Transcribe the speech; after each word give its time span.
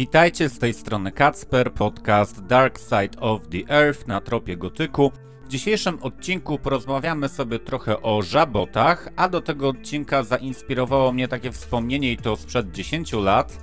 Witajcie 0.00 0.48
z 0.48 0.58
tej 0.58 0.74
strony 0.74 1.12
Kacper, 1.12 1.72
podcast 1.72 2.46
Dark 2.46 2.78
Side 2.78 3.20
of 3.20 3.40
the 3.48 3.74
Earth 3.74 4.06
na 4.06 4.20
tropie 4.20 4.56
gotyku. 4.56 5.12
W 5.44 5.48
dzisiejszym 5.48 6.02
odcinku 6.02 6.58
porozmawiamy 6.58 7.28
sobie 7.28 7.58
trochę 7.58 8.02
o 8.02 8.22
żabotach, 8.22 9.08
a 9.16 9.28
do 9.28 9.40
tego 9.40 9.68
odcinka 9.68 10.22
zainspirowało 10.22 11.12
mnie 11.12 11.28
takie 11.28 11.52
wspomnienie 11.52 12.12
i 12.12 12.16
to 12.16 12.36
sprzed 12.36 12.70
10 12.70 13.12
lat. 13.12 13.58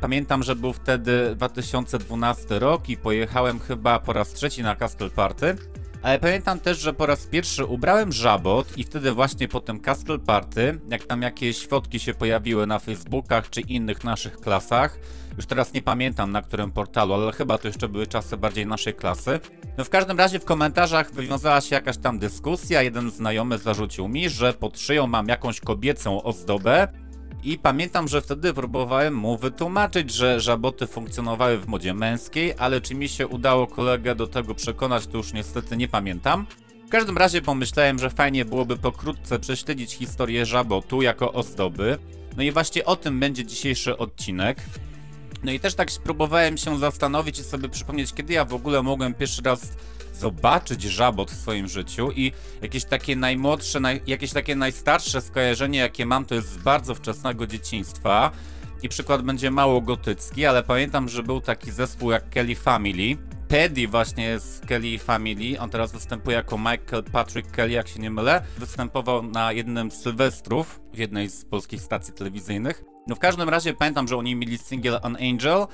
Pamiętam, 0.00 0.42
że 0.42 0.56
był 0.56 0.72
wtedy 0.72 1.34
2012 1.36 2.58
rok 2.58 2.88
i 2.88 2.96
pojechałem 2.96 3.60
chyba 3.60 4.00
po 4.00 4.12
raz 4.12 4.32
trzeci 4.32 4.62
na 4.62 4.76
Castle 4.76 5.10
Party. 5.10 5.56
Ale 6.02 6.18
pamiętam 6.18 6.60
też, 6.60 6.78
że 6.78 6.92
po 6.92 7.06
raz 7.06 7.26
pierwszy 7.26 7.64
ubrałem 7.64 8.12
żabot 8.12 8.78
i 8.78 8.84
wtedy 8.84 9.12
właśnie 9.12 9.48
po 9.48 9.60
tym 9.60 9.80
Castle 9.80 10.18
Party, 10.18 10.80
jak 10.90 11.04
tam 11.04 11.22
jakieś 11.22 11.66
fotki 11.66 12.00
się 12.00 12.14
pojawiły 12.14 12.66
na 12.66 12.78
Facebookach 12.78 13.50
czy 13.50 13.60
innych 13.60 14.04
naszych 14.04 14.40
klasach, 14.40 14.98
już 15.36 15.46
teraz 15.46 15.72
nie 15.72 15.82
pamiętam 15.82 16.32
na 16.32 16.42
którym 16.42 16.72
portalu, 16.72 17.14
ale 17.14 17.32
chyba 17.32 17.58
to 17.58 17.68
jeszcze 17.68 17.88
były 17.88 18.06
czasy 18.06 18.36
bardziej 18.36 18.66
naszej 18.66 18.94
klasy. 18.94 19.40
No 19.78 19.84
w 19.84 19.90
każdym 19.90 20.18
razie 20.18 20.38
w 20.38 20.44
komentarzach 20.44 21.12
wywiązała 21.12 21.60
się 21.60 21.74
jakaś 21.74 21.98
tam 21.98 22.18
dyskusja, 22.18 22.82
jeden 22.82 23.10
znajomy 23.10 23.58
zarzucił 23.58 24.08
mi, 24.08 24.28
że 24.28 24.52
pod 24.52 24.78
szyją 24.78 25.06
mam 25.06 25.28
jakąś 25.28 25.60
kobiecą 25.60 26.22
ozdobę, 26.22 26.88
i 27.44 27.58
pamiętam, 27.58 28.08
że 28.08 28.20
wtedy 28.20 28.54
próbowałem 28.54 29.14
mu 29.14 29.38
wytłumaczyć, 29.38 30.10
że 30.12 30.40
żaboty 30.40 30.86
funkcjonowały 30.86 31.58
w 31.58 31.66
modzie 31.66 31.94
męskiej, 31.94 32.54
ale 32.58 32.80
czy 32.80 32.94
mi 32.94 33.08
się 33.08 33.26
udało 33.26 33.66
kolegę 33.66 34.14
do 34.14 34.26
tego 34.26 34.54
przekonać, 34.54 35.06
to 35.06 35.16
już 35.16 35.32
niestety 35.32 35.76
nie 35.76 35.88
pamiętam. 35.88 36.46
W 36.86 36.90
każdym 36.90 37.18
razie 37.18 37.42
pomyślałem, 37.42 37.98
że 37.98 38.10
fajnie 38.10 38.44
byłoby 38.44 38.76
pokrótce 38.76 39.38
prześledzić 39.38 39.92
historię 39.92 40.46
żabotu 40.46 41.02
jako 41.02 41.32
ozdoby. 41.32 41.98
No 42.36 42.42
i 42.42 42.52
właśnie 42.52 42.84
o 42.84 42.96
tym 42.96 43.20
będzie 43.20 43.44
dzisiejszy 43.44 43.96
odcinek. 43.96 44.62
No 45.44 45.52
i 45.52 45.60
też 45.60 45.74
tak 45.74 45.88
próbowałem 46.04 46.58
się 46.58 46.78
zastanowić 46.78 47.38
i 47.38 47.44
sobie 47.44 47.68
przypomnieć, 47.68 48.14
kiedy 48.14 48.32
ja 48.32 48.44
w 48.44 48.54
ogóle 48.54 48.82
mogłem 48.82 49.14
pierwszy 49.14 49.42
raz 49.42 49.60
zobaczyć 50.18 50.82
żabot 50.82 51.30
w 51.30 51.40
swoim 51.40 51.68
życiu 51.68 52.10
i 52.12 52.32
jakieś 52.62 52.84
takie 52.84 53.16
najmłodsze, 53.16 53.80
naj, 53.80 54.00
jakieś 54.06 54.32
takie 54.32 54.56
najstarsze 54.56 55.20
skojarzenie, 55.20 55.78
jakie 55.78 56.06
mam, 56.06 56.24
to 56.24 56.34
jest 56.34 56.52
z 56.52 56.56
bardzo 56.56 56.94
wczesnego 56.94 57.46
dzieciństwa. 57.46 58.30
I 58.82 58.88
przykład 58.88 59.22
będzie 59.22 59.50
mało 59.50 59.80
gotycki, 59.80 60.46
ale 60.46 60.62
pamiętam, 60.62 61.08
że 61.08 61.22
był 61.22 61.40
taki 61.40 61.70
zespół 61.70 62.10
jak 62.10 62.30
Kelly 62.30 62.56
Family. 62.56 63.16
Paddy 63.48 63.88
właśnie 63.88 64.38
z 64.38 64.60
Kelly 64.60 64.98
Family, 64.98 65.60
on 65.60 65.70
teraz 65.70 65.92
występuje 65.92 66.36
jako 66.36 66.58
Michael 66.58 67.04
Patrick 67.12 67.50
Kelly, 67.50 67.72
jak 67.72 67.88
się 67.88 68.00
nie 68.00 68.10
mylę. 68.10 68.42
Występował 68.58 69.22
na 69.22 69.52
jednym 69.52 69.90
z 69.90 69.94
Sylwestrów 69.94 70.80
w 70.92 70.98
jednej 70.98 71.30
z 71.30 71.44
polskich 71.44 71.80
stacji 71.80 72.14
telewizyjnych. 72.14 72.84
No 73.06 73.14
w 73.14 73.18
każdym 73.18 73.48
razie 73.48 73.74
pamiętam, 73.74 74.08
że 74.08 74.16
oni 74.16 74.34
mieli 74.34 74.58
single 74.58 75.00
An 75.00 75.16
Angel 75.16 75.66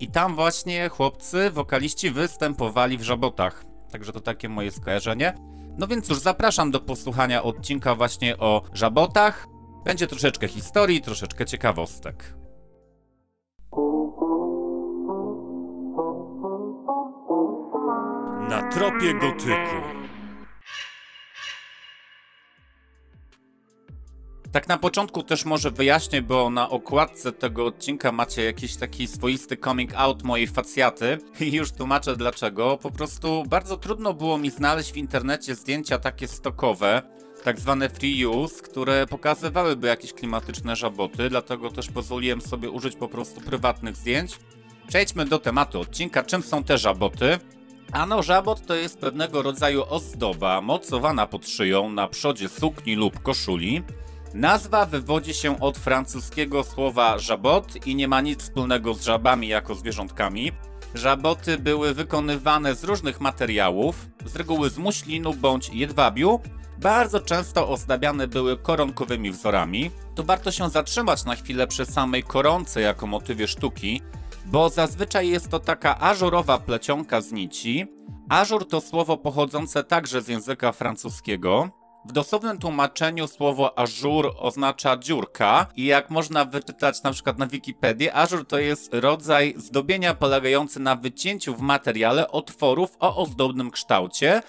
i 0.00 0.08
tam 0.08 0.34
właśnie 0.34 0.88
chłopcy, 0.88 1.50
wokaliści 1.50 2.10
występowali 2.10 2.98
w 2.98 3.02
żabotach. 3.02 3.69
Także 3.92 4.12
to 4.12 4.20
takie 4.20 4.48
moje 4.48 4.70
skojarzenie. 4.70 5.34
No 5.78 5.86
więc 5.86 6.08
już 6.08 6.18
zapraszam 6.18 6.70
do 6.70 6.80
posłuchania 6.80 7.42
odcinka 7.42 7.94
właśnie 7.94 8.38
o 8.38 8.62
żabotach. 8.72 9.46
Będzie 9.84 10.06
troszeczkę 10.06 10.48
historii, 10.48 11.00
troszeczkę 11.00 11.46
ciekawostek. 11.46 12.34
Na 18.48 18.70
tropie 18.70 19.14
gotyku. 19.14 19.99
Tak 24.52 24.68
na 24.68 24.78
początku 24.78 25.22
też 25.22 25.44
może 25.44 25.70
wyjaśnię, 25.70 26.22
bo 26.22 26.50
na 26.50 26.70
okładce 26.70 27.32
tego 27.32 27.66
odcinka 27.66 28.12
macie 28.12 28.44
jakiś 28.44 28.76
taki 28.76 29.06
swoisty 29.06 29.56
coming 29.56 29.94
out 29.94 30.22
mojej 30.22 30.46
facjaty 30.46 31.18
i 31.40 31.52
już 31.52 31.72
tłumaczę 31.72 32.16
dlaczego. 32.16 32.78
Po 32.82 32.90
prostu 32.90 33.44
bardzo 33.48 33.76
trudno 33.76 34.14
było 34.14 34.38
mi 34.38 34.50
znaleźć 34.50 34.92
w 34.92 34.96
internecie 34.96 35.54
zdjęcia 35.54 35.98
takie 35.98 36.28
stokowe, 36.28 37.02
tak 37.44 37.60
zwane 37.60 37.88
free 37.88 38.26
use, 38.26 38.62
które 38.62 39.06
pokazywałyby 39.06 39.88
jakieś 39.88 40.12
klimatyczne 40.12 40.76
żaboty, 40.76 41.28
dlatego 41.28 41.70
też 41.70 41.88
pozwoliłem 41.88 42.40
sobie 42.40 42.70
użyć 42.70 42.96
po 42.96 43.08
prostu 43.08 43.40
prywatnych 43.40 43.96
zdjęć. 43.96 44.38
Przejdźmy 44.88 45.24
do 45.24 45.38
tematu 45.38 45.80
odcinka, 45.80 46.22
czym 46.22 46.42
są 46.42 46.64
te 46.64 46.78
żaboty. 46.78 47.38
Ano, 47.92 48.22
żabot 48.22 48.66
to 48.66 48.74
jest 48.74 48.98
pewnego 48.98 49.42
rodzaju 49.42 49.84
ozdoba 49.88 50.60
mocowana 50.60 51.26
pod 51.26 51.48
szyją 51.48 51.90
na 51.90 52.08
przodzie 52.08 52.48
sukni 52.48 52.94
lub 52.94 53.22
koszuli. 53.22 53.82
Nazwa 54.34 54.86
wywodzi 54.86 55.34
się 55.34 55.60
od 55.60 55.78
francuskiego 55.78 56.64
słowa 56.64 57.18
żabot 57.18 57.86
i 57.86 57.94
nie 57.94 58.08
ma 58.08 58.20
nic 58.20 58.42
wspólnego 58.42 58.94
z 58.94 59.02
żabami 59.02 59.48
jako 59.48 59.74
zwierzątkami. 59.74 60.52
Żaboty 60.94 61.58
były 61.58 61.94
wykonywane 61.94 62.74
z 62.74 62.84
różnych 62.84 63.20
materiałów, 63.20 64.06
z 64.26 64.36
reguły 64.36 64.70
z 64.70 64.78
muślinu 64.78 65.34
bądź 65.34 65.68
jedwabiu. 65.68 66.40
Bardzo 66.78 67.20
często 67.20 67.68
ozdabiane 67.68 68.28
były 68.28 68.58
koronkowymi 68.58 69.30
wzorami. 69.30 69.90
Tu 70.14 70.24
warto 70.24 70.50
się 70.52 70.70
zatrzymać 70.70 71.24
na 71.24 71.36
chwilę 71.36 71.66
przy 71.66 71.86
samej 71.86 72.22
koronce 72.22 72.80
jako 72.80 73.06
motywie 73.06 73.48
sztuki, 73.48 74.02
bo 74.46 74.68
zazwyczaj 74.68 75.28
jest 75.28 75.48
to 75.48 75.58
taka 75.58 76.00
ażurowa 76.00 76.58
plecionka 76.58 77.20
z 77.20 77.32
nici. 77.32 77.86
Ażur 78.28 78.68
to 78.68 78.80
słowo 78.80 79.16
pochodzące 79.16 79.84
także 79.84 80.22
z 80.22 80.28
języka 80.28 80.72
francuskiego. 80.72 81.79
W 82.04 82.12
dosłownym 82.12 82.58
tłumaczeniu 82.58 83.28
słowo 83.28 83.78
ażur 83.78 84.32
oznacza 84.38 84.96
dziurka 84.96 85.66
i 85.76 85.84
jak 85.84 86.10
można 86.10 86.44
wyczytać 86.44 87.02
na 87.02 87.12
przykład 87.12 87.38
na 87.38 87.46
Wikipedii, 87.46 88.10
ażur 88.10 88.46
to 88.46 88.58
jest 88.58 88.94
rodzaj 88.94 89.54
zdobienia 89.56 90.14
polegający 90.14 90.80
na 90.80 90.96
wycięciu 90.96 91.54
w 91.54 91.60
materiale 91.60 92.30
otworów 92.30 92.96
o 93.00 93.16
ozdobnym 93.16 93.70
kształcie 93.70 94.42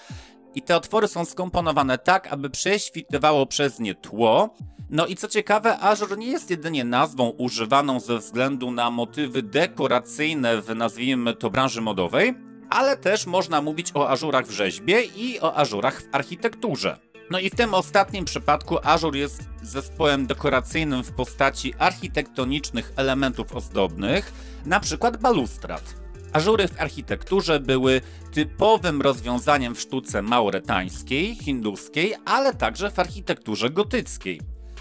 i 0.54 0.62
te 0.62 0.76
otwory 0.76 1.08
są 1.08 1.24
skomponowane 1.24 1.98
tak, 1.98 2.32
aby 2.32 2.50
prześwitywało 2.50 3.46
przez 3.46 3.78
nie 3.78 3.94
tło. 3.94 4.54
No 4.90 5.06
i 5.06 5.16
co 5.16 5.28
ciekawe, 5.28 5.78
ażur 5.78 6.18
nie 6.18 6.26
jest 6.26 6.50
jedynie 6.50 6.84
nazwą 6.84 7.28
używaną 7.28 8.00
ze 8.00 8.18
względu 8.18 8.70
na 8.70 8.90
motywy 8.90 9.42
dekoracyjne 9.42 10.62
w 10.62 10.74
nazwijmy 10.74 11.34
to 11.34 11.50
branży 11.50 11.80
modowej, 11.80 12.34
ale 12.70 12.96
też 12.96 13.26
można 13.26 13.62
mówić 13.62 13.90
o 13.94 14.08
ażurach 14.08 14.46
w 14.46 14.50
rzeźbie 14.50 15.02
i 15.02 15.40
o 15.40 15.54
ażurach 15.54 16.02
w 16.02 16.14
architekturze. 16.14 17.11
No 17.32 17.38
i 17.38 17.50
w 17.50 17.54
tym 17.54 17.74
ostatnim 17.74 18.24
przypadku 18.24 18.78
ażur 18.82 19.16
jest 19.16 19.48
zespołem 19.62 20.26
dekoracyjnym 20.26 21.04
w 21.04 21.12
postaci 21.12 21.74
architektonicznych 21.78 22.92
elementów 22.96 23.56
ozdobnych, 23.56 24.32
na 24.66 24.80
przykład 24.80 25.16
balustrad. 25.16 25.94
Ażury 26.32 26.68
w 26.68 26.80
architekturze 26.80 27.60
były 27.60 28.00
typowym 28.32 29.02
rozwiązaniem 29.02 29.74
w 29.74 29.80
sztuce 29.80 30.22
mauretańskiej, 30.22 31.34
hinduskiej, 31.34 32.14
ale 32.24 32.54
także 32.54 32.90
w 32.90 32.98
architekturze 32.98 33.70
gotyckiej. 33.70 34.40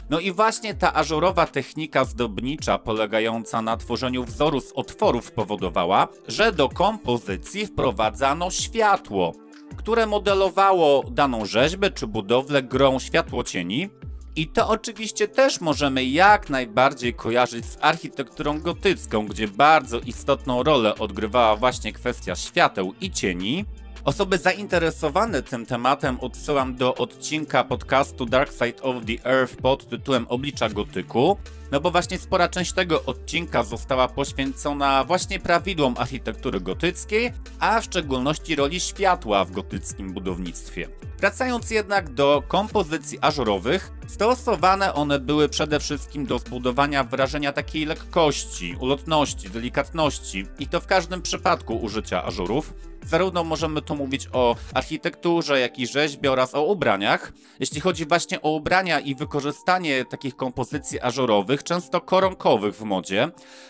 No 0.09 0.19
i 0.19 0.31
właśnie 0.31 0.73
ta 0.73 0.94
ażurowa 0.94 1.47
technika 1.47 2.06
zdobnicza 2.06 2.78
polegająca 2.78 3.62
na 3.62 3.78
tworzeniu 3.78 4.23
wzoru 4.23 4.62
z 4.62 4.72
otworów 4.72 5.31
powodowała, 5.31 6.07
że 6.28 6.51
do 6.51 6.69
kompozycji 6.69 7.66
wprowadzano 7.66 8.51
światło, 8.51 9.33
które 9.81 10.06
modelowało 10.06 11.03
daną 11.12 11.46
rzeźbę 11.46 11.92
czy 11.92 12.08
budowlę 12.08 12.64
grą 12.64 13.00
światłocieni. 13.00 13.90
I 14.36 14.47
to 14.47 14.69
oczywiście 14.69 15.28
też 15.28 15.62
możemy 15.62 16.06
jak 16.06 16.50
najbardziej 16.50 17.14
kojarzyć 17.14 17.66
z 17.66 17.78
architekturą 17.81 18.60
gotycką, 18.60 19.28
gdzie 19.28 19.48
bardzo 19.48 20.00
istotną 20.00 20.63
rolę 20.63 20.95
odgrywała 20.95 21.56
właśnie 21.56 21.94
kwestia 21.94 22.36
świateł 22.36 22.94
i 23.01 23.12
cieni. 23.12 23.66
Osoby 24.06 24.38
zainteresowane 24.38 25.42
tym 25.42 25.65
tematem 25.65 26.19
odsyłam 26.19 26.75
do 26.75 26.95
odcinka 26.95 27.63
podcastu 27.63 28.25
Dark 28.25 28.51
Side 28.51 28.81
of 28.81 28.95
the 29.06 29.30
Earth 29.30 29.56
pod 29.56 29.89
tytułem 29.89 30.25
Oblicza 30.30 30.69
Gotyku, 30.69 31.38
no 31.71 31.80
bo 31.81 31.92
właśnie 31.92 32.19
spora 32.19 32.50
część 32.50 32.74
tego 32.74 33.03
odcinka 33.06 33.63
została 33.63 34.07
poświęcona 34.07 35.03
właśnie 35.03 35.39
prawidłom 35.39 35.95
architektury 35.98 36.59
gotyckiej, 36.59 37.33
a 37.59 37.81
w 37.81 37.83
szczególności 37.83 38.56
roli 38.56 38.80
światła 38.80 39.45
w 39.45 39.51
gotyckim 39.51 40.13
budownictwie. 40.13 40.88
Wracając 41.19 41.71
jednak 41.71 42.13
do 42.13 42.44
kompozycji 42.48 43.18
ażurowych, 43.21 43.92
stosowane 44.07 44.94
one 44.94 45.19
były 45.19 45.50
przede 45.50 45.80
wszystkim 45.80 46.25
do 46.25 46.39
zbudowania 46.39 47.03
wrażenia 47.03 47.53
takiej 47.53 47.86
lekkości, 47.86 48.75
ulotności, 48.80 49.50
delikatności 49.50 50.45
i 50.59 50.68
to 50.68 50.81
w 50.81 50.88
każdym 50.88 51.21
przypadku 51.21 51.75
użycia 51.75 52.24
ażurów. 52.24 52.74
Zarówno 53.06 53.44
możemy 53.44 53.81
tu 53.81 53.95
mówić 53.95 54.27
o 54.33 54.56
architekturze, 54.74 55.59
jak 55.59 55.80
i 55.80 55.88
rzeźbie 55.88 56.31
oraz 56.31 56.56
o 56.56 56.63
ubraniach. 56.63 57.33
Jeśli 57.59 57.81
chodzi 57.81 58.06
właśnie 58.06 58.42
o 58.42 58.51
ubrania 58.51 59.00
i 59.00 59.15
wykorzystanie 59.15 60.06
takich 60.06 60.36
kompozycji 60.36 61.01
ażurowych, 61.01 61.63
często 61.63 62.01
koronkowych 62.01 62.75
w 62.75 62.83
modzie, 62.83 63.30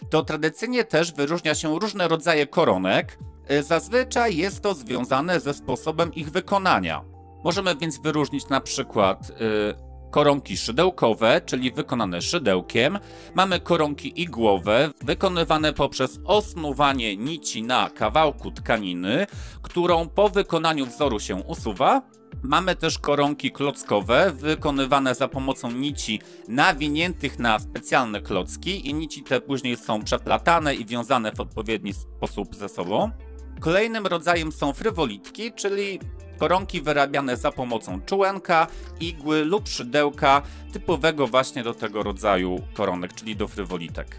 to 0.09 0.23
tradycyjnie 0.23 0.83
też 0.83 1.11
wyróżnia 1.13 1.55
się 1.55 1.79
różne 1.79 2.07
rodzaje 2.07 2.47
koronek. 2.47 3.19
Zazwyczaj 3.61 4.37
jest 4.37 4.61
to 4.61 4.73
związane 4.73 5.39
ze 5.39 5.53
sposobem 5.53 6.13
ich 6.13 6.31
wykonania. 6.31 7.03
Możemy 7.43 7.75
więc 7.75 8.01
wyróżnić 8.01 8.49
na 8.49 8.61
przykład 8.61 9.29
yy, 9.29 9.90
koronki 10.11 10.57
szydełkowe, 10.57 11.41
czyli 11.45 11.71
wykonane 11.71 12.21
szydełkiem. 12.21 12.99
Mamy 13.35 13.59
koronki 13.59 14.21
igłowe, 14.21 14.89
wykonywane 15.01 15.73
poprzez 15.73 16.19
osnuwanie 16.25 17.17
nici 17.17 17.63
na 17.63 17.89
kawałku 17.89 18.51
tkaniny, 18.51 19.27
którą 19.61 20.09
po 20.09 20.29
wykonaniu 20.29 20.85
wzoru 20.85 21.19
się 21.19 21.35
usuwa. 21.35 22.01
Mamy 22.43 22.75
też 22.75 22.99
koronki 22.99 23.51
klockowe, 23.51 24.31
wykonywane 24.35 25.15
za 25.15 25.27
pomocą 25.27 25.71
nici 25.71 26.21
nawiniętych 26.47 27.39
na 27.39 27.59
specjalne 27.59 28.21
klocki 28.21 28.89
i 28.89 28.93
nici 28.93 29.23
te 29.23 29.41
później 29.41 29.77
są 29.77 30.03
przeplatane 30.03 30.75
i 30.75 30.85
wiązane 30.85 31.31
w 31.31 31.39
odpowiedni 31.39 31.93
sposób 31.93 32.55
ze 32.55 32.69
sobą. 32.69 33.11
Kolejnym 33.59 34.07
rodzajem 34.07 34.51
są 34.51 34.73
frywolitki, 34.73 35.53
czyli 35.53 35.99
koronki 36.41 36.81
wyrabiane 36.81 37.37
za 37.37 37.51
pomocą 37.51 38.01
czułenka, 38.05 38.67
igły 38.99 39.45
lub 39.45 39.69
szydełka 39.69 40.41
typowego 40.73 41.27
właśnie 41.27 41.63
do 41.63 41.73
tego 41.73 42.03
rodzaju 42.03 42.61
koronek, 42.73 43.13
czyli 43.13 43.35
do 43.35 43.47
frywolitek. 43.47 44.17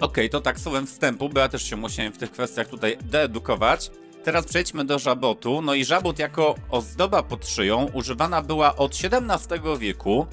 Ok, 0.00 0.16
to 0.30 0.40
tak 0.40 0.60
słowem 0.60 0.86
wstępu, 0.86 1.28
bo 1.28 1.40
ja 1.40 1.48
też 1.48 1.62
się 1.62 1.76
musiałem 1.76 2.12
w 2.12 2.18
tych 2.18 2.30
kwestiach 2.30 2.68
tutaj 2.68 2.98
deedukować. 3.02 3.90
Teraz 4.24 4.46
przejdźmy 4.46 4.84
do 4.84 4.98
żabotu. 4.98 5.62
No 5.62 5.74
i 5.74 5.84
żabot 5.84 6.18
jako 6.18 6.54
ozdoba 6.70 7.22
pod 7.22 7.48
szyją 7.48 7.88
używana 7.92 8.42
była 8.42 8.76
od 8.76 8.92
XVII 8.92 9.78
wieku. 9.78 10.26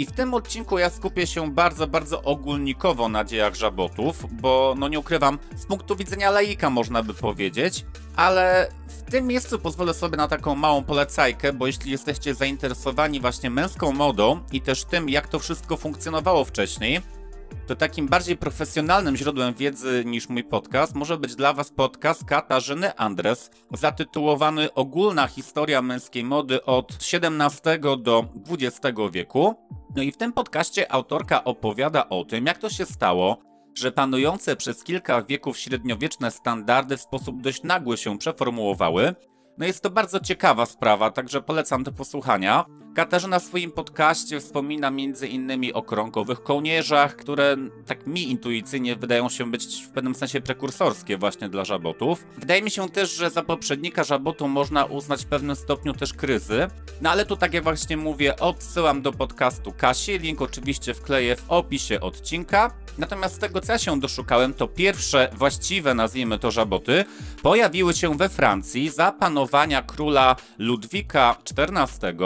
I 0.00 0.06
w 0.06 0.12
tym 0.12 0.34
odcinku 0.34 0.78
ja 0.78 0.90
skupię 0.90 1.26
się 1.26 1.50
bardzo, 1.50 1.86
bardzo 1.86 2.22
ogólnikowo 2.22 3.08
na 3.08 3.24
dziejach 3.24 3.54
żabotów, 3.54 4.26
bo 4.40 4.74
no 4.78 4.88
nie 4.88 4.98
ukrywam, 4.98 5.38
z 5.56 5.66
punktu 5.66 5.96
widzenia 5.96 6.30
laika 6.30 6.70
można 6.70 7.02
by 7.02 7.14
powiedzieć, 7.14 7.84
ale 8.16 8.70
w 8.88 9.10
tym 9.10 9.26
miejscu 9.26 9.58
pozwolę 9.58 9.94
sobie 9.94 10.16
na 10.16 10.28
taką 10.28 10.54
małą 10.54 10.84
polecajkę, 10.84 11.52
bo 11.52 11.66
jeśli 11.66 11.90
jesteście 11.90 12.34
zainteresowani 12.34 13.20
właśnie 13.20 13.50
męską 13.50 13.92
modą 13.92 14.40
i 14.52 14.60
też 14.60 14.84
tym, 14.84 15.08
jak 15.08 15.28
to 15.28 15.38
wszystko 15.38 15.76
funkcjonowało 15.76 16.44
wcześniej, 16.44 17.00
to 17.66 17.76
takim 17.76 18.08
bardziej 18.08 18.36
profesjonalnym 18.36 19.16
źródłem 19.16 19.54
wiedzy 19.54 20.02
niż 20.06 20.28
mój 20.28 20.44
podcast 20.44 20.94
może 20.94 21.18
być 21.18 21.36
dla 21.36 21.52
Was 21.52 21.70
podcast 21.70 22.24
Katarzyny 22.24 22.96
Andres, 22.96 23.50
zatytułowany 23.72 24.74
Ogólna 24.74 25.26
historia 25.26 25.82
męskiej 25.82 26.24
mody 26.24 26.64
od 26.64 26.92
XVII 26.92 28.02
do 28.02 28.24
XX 28.48 28.98
wieku. 29.12 29.54
No 29.96 30.02
i 30.02 30.12
w 30.12 30.16
tym 30.16 30.32
podcaście 30.32 30.92
autorka 30.92 31.44
opowiada 31.44 32.08
o 32.08 32.24
tym, 32.24 32.46
jak 32.46 32.58
to 32.58 32.70
się 32.70 32.86
stało, 32.86 33.38
że 33.74 33.92
panujące 33.92 34.56
przez 34.56 34.84
kilka 34.84 35.22
wieków 35.22 35.58
średniowieczne 35.58 36.30
standardy 36.30 36.96
w 36.96 37.00
sposób 37.00 37.42
dość 37.42 37.62
nagły 37.62 37.96
się 37.96 38.18
przeformułowały, 38.18 39.14
no 39.58 39.66
jest 39.66 39.82
to 39.82 39.90
bardzo 39.90 40.20
ciekawa 40.20 40.66
sprawa, 40.66 41.10
także 41.10 41.42
polecam 41.42 41.82
do 41.82 41.92
posłuchania. 41.92 42.64
Katarzyna 42.94 43.38
w 43.38 43.42
swoim 43.42 43.72
podcaście 43.72 44.40
wspomina 44.40 44.90
między 44.90 45.28
innymi 45.28 45.72
o 45.72 45.82
krągowych 45.82 46.42
kołnierzach, 46.42 47.16
które 47.16 47.56
tak 47.86 48.06
mi 48.06 48.30
intuicyjnie 48.30 48.96
wydają 48.96 49.28
się 49.28 49.50
być 49.50 49.82
w 49.84 49.88
pewnym 49.88 50.14
sensie 50.14 50.40
prekursorskie 50.40 51.18
właśnie 51.18 51.48
dla 51.48 51.64
żabotów. 51.64 52.26
Wydaje 52.38 52.62
mi 52.62 52.70
się 52.70 52.88
też, 52.88 53.16
że 53.16 53.30
za 53.30 53.42
poprzednika 53.42 54.04
żabotu 54.04 54.48
można 54.48 54.84
uznać 54.84 55.24
w 55.24 55.26
pewnym 55.26 55.56
stopniu 55.56 55.92
też 55.92 56.14
kryzy. 56.14 56.68
No 57.00 57.10
ale 57.10 57.26
tu 57.26 57.36
tak 57.36 57.54
jak 57.54 57.64
właśnie 57.64 57.96
mówię, 57.96 58.36
odsyłam 58.36 59.02
do 59.02 59.12
podcastu 59.12 59.72
Kasi, 59.76 60.18
link 60.18 60.42
oczywiście 60.42 60.94
wkleję 60.94 61.36
w 61.36 61.44
opisie 61.48 62.00
odcinka. 62.00 62.70
Natomiast 62.98 63.34
z 63.34 63.38
tego 63.38 63.60
co 63.60 63.72
ja 63.72 63.78
się 63.78 64.00
doszukałem, 64.00 64.54
to 64.54 64.68
pierwsze 64.68 65.30
właściwe, 65.34 65.94
nazwijmy 65.94 66.38
to 66.38 66.50
żaboty, 66.50 67.04
pojawiły 67.42 67.94
się 67.94 68.16
we 68.16 68.28
Francji 68.28 68.90
za 68.90 69.12
panowania 69.12 69.82
króla 69.82 70.36
Ludwika 70.58 71.36
XIV. 71.58 72.16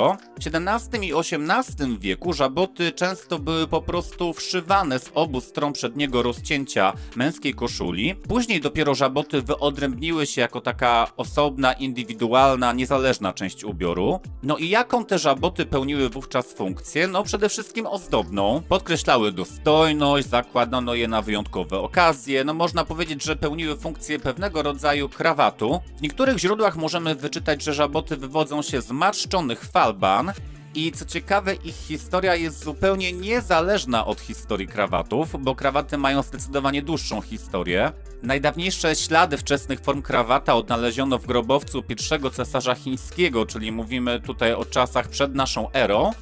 XVII 0.55 1.09
i 1.09 1.13
XVIII 1.15 1.99
wieku 1.99 2.33
żaboty 2.33 2.93
często 2.93 3.39
były 3.39 3.67
po 3.67 3.83
prostu 3.83 4.33
wszywane 4.33 4.99
z 4.99 5.11
obu 5.15 5.41
stron 5.41 5.73
przedniego 5.73 6.23
rozcięcia 6.23 6.93
męskiej 7.17 7.55
koszuli. 7.55 8.15
Później 8.15 8.61
dopiero 8.61 8.95
żaboty 8.95 9.43
wyodrębniły 9.43 10.27
się 10.27 10.41
jako 10.41 10.61
taka 10.61 11.07
osobna, 11.17 11.73
indywidualna, 11.73 12.73
niezależna 12.73 13.33
część 13.33 13.65
ubioru. 13.65 14.21
No 14.43 14.57
i 14.57 14.69
jaką 14.69 15.05
te 15.05 15.19
żaboty 15.19 15.67
pełniły 15.67 16.09
wówczas 16.09 16.53
funkcję? 16.53 17.09
No 17.09 17.23
przede 17.23 17.49
wszystkim 17.49 17.87
ozdobną. 17.87 18.63
Podkreślały 18.69 19.33
dostojność, 19.33 20.29
zakładano 20.29 20.95
je 20.95 21.09
na 21.09 21.23
wyjątkowe 21.23 21.79
okazje. 21.79 22.45
No 22.45 22.55
można 22.55 22.85
powiedzieć, 22.85 23.23
że 23.23 23.37
pełniły 23.37 23.77
funkcję 23.77 24.19
pewnego 24.19 24.63
rodzaju 24.63 25.09
krawatu. 25.09 25.81
W 25.99 26.03
niektórych 26.03 26.39
źródłach 26.39 26.77
możemy 26.77 27.15
wyczytać, 27.15 27.63
że 27.63 27.75
żaboty 27.75 28.17
wywodzą 28.17 28.63
się 28.63 28.81
z 28.81 28.91
marszczonych 28.91 29.65
falban, 29.65 30.33
i 30.75 30.93
co 30.93 31.05
ciekawe, 31.05 31.55
ich 31.55 31.75
historia 31.75 32.35
jest 32.35 32.65
zupełnie 32.65 33.13
niezależna 33.13 34.07
od 34.07 34.21
historii 34.21 34.67
krawatów, 34.67 35.43
bo 35.43 35.55
krawaty 35.55 35.99
mają 35.99 36.23
zdecydowanie 36.23 36.83
dłuższą 36.83 37.21
historię. 37.21 37.93
Najdawniejsze 38.23 38.97
ślady 38.97 39.37
wczesnych 39.37 39.81
form 39.81 40.03
krawata 40.03 40.55
odnaleziono 40.55 41.19
w 41.19 41.27
grobowcu 41.27 41.83
pierwszego 41.83 42.31
cesarza 42.31 42.75
chińskiego, 42.75 43.47
czyli 43.47 43.73
mówimy 43.73 44.21
tutaj 44.21 44.53
o 44.53 44.65
czasach 44.65 45.09
przed 45.09 45.35
naszą 45.35 45.73
erą. 45.73 46.13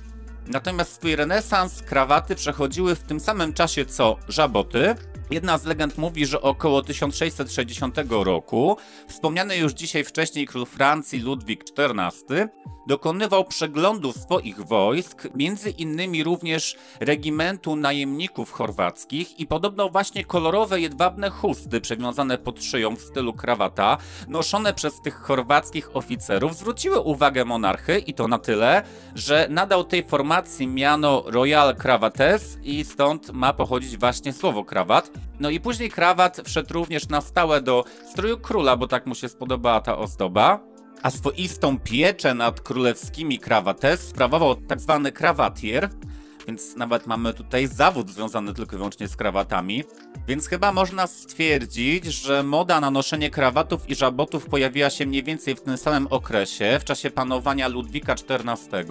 Natomiast 0.47 0.95
swój 0.95 1.17
renesans 1.17 1.83
krawaty 1.83 2.35
przechodziły 2.35 2.95
w 2.95 3.03
tym 3.03 3.21
samym 3.21 3.53
czasie 3.53 3.87
co 3.87 4.17
żaboty, 4.29 4.95
Jedna 5.33 5.59
z 5.59 5.65
legend 5.65 5.99
mówi, 5.99 6.27
że 6.27 6.43
około 6.43 6.83
1660 6.83 7.97
roku 8.11 8.77
wspomniany 9.09 9.57
już 9.57 9.73
dzisiaj 9.73 10.05
wcześniej 10.05 10.47
król 10.47 10.67
Francji 10.67 11.21
Ludwik 11.21 11.65
XIV 11.79 12.49
dokonywał 12.87 13.45
przeglądu 13.45 14.13
swoich 14.13 14.61
wojsk, 14.61 15.29
między 15.35 15.71
innymi 15.71 16.25
również 16.25 16.77
regimentu 17.01 17.77
najemników 17.77 18.53
chorwackich 18.53 19.41
i 19.41 19.47
podobno 19.47 19.89
właśnie 19.89 20.25
kolorowe 20.25 20.81
jedwabne 20.81 21.31
chusty 21.31 21.81
przewiązane 21.81 22.39
pod 22.39 22.65
szyją 22.65 22.97
w 22.97 23.01
stylu 23.01 23.33
krawata, 23.33 23.99
noszone 24.29 24.75
przez 24.75 25.01
tych 25.01 25.15
chorwackich 25.15 25.97
oficerów, 25.97 26.57
zwróciły 26.57 27.01
uwagę 27.01 27.45
monarchy 27.45 27.99
i 27.99 28.15
to 28.15 28.29
na 28.29 28.39
tyle, 28.39 28.83
że 29.15 29.47
nadał 29.51 29.85
tej 29.85 30.05
formacji 30.05 30.67
miano 30.67 31.23
Royal 31.27 31.77
Cravates 31.77 32.59
i 32.63 32.85
stąd 32.85 33.33
ma 33.33 33.53
pochodzić 33.53 33.97
właśnie 33.97 34.33
słowo 34.33 34.65
krawat. 34.65 35.11
No 35.41 35.51
i 35.51 35.61
później 35.61 35.91
krawat 35.91 36.41
wszedł 36.45 36.75
również 36.75 37.09
na 37.09 37.21
stałe 37.21 37.61
do 37.61 37.85
stroju 38.13 38.39
króla, 38.39 38.77
bo 38.77 38.87
tak 38.87 39.07
mu 39.07 39.15
się 39.15 39.29
spodobała 39.29 39.81
ta 39.81 39.99
ozdoba. 39.99 40.61
A 41.03 41.11
swoistą 41.11 41.79
pieczę 41.79 42.35
nad 42.35 42.61
królewskimi 42.61 43.39
krawates 43.39 44.01
sprawował 44.01 44.55
tak 44.55 44.81
zwany 44.81 45.13
krawatier, 45.13 45.91
więc 46.47 46.77
nawet 46.77 47.07
mamy 47.07 47.35
tutaj 47.35 47.67
zawód 47.67 48.11
związany 48.11 48.55
tylko 48.55 48.77
i 48.77 48.79
wyłącznie 48.79 49.09
z 49.09 49.17
krawatami. 49.17 49.85
Więc 50.29 50.49
chyba 50.49 50.73
można 50.73 51.07
stwierdzić, 51.07 52.05
że 52.05 52.43
moda 52.43 52.81
na 52.81 52.91
noszenie 52.91 53.31
krawatów 53.31 53.91
i 53.91 53.95
żabotów 53.95 54.47
pojawiła 54.47 54.91
się 54.91 55.07
mniej 55.07 55.23
więcej 55.23 55.55
w 55.55 55.61
tym 55.61 55.79
samym 55.79 56.07
okresie, 56.11 56.79
w 56.81 56.85
czasie 56.85 57.11
panowania 57.11 57.69
Ludwika 57.69 58.13
XIV. 58.13 58.87